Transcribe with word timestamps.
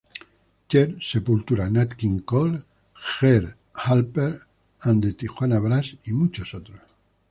Cher, 0.67 0.95
Sepultura, 0.99 1.69
Nat 1.69 1.95
King 1.95 2.21
Cole, 2.23 2.63
Herb 2.95 3.53
Alpert 3.87 4.47
and 4.83 5.03
the 5.03 5.13
Tijuana 5.13 5.59
Brass 5.61 5.95
y 6.07 6.11
muchos 6.13 6.55
otros. 6.55 6.79